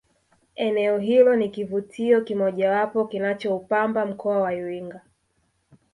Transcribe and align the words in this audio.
eneo 0.55 0.97
hilo 0.97 1.35
ni 1.35 1.49
kivutio 1.49 2.21
kimojawapo 2.21 3.05
kinachoupamba 3.05 4.05
mkoa 4.05 4.37
wa 4.39 4.53
iringa 4.53 5.01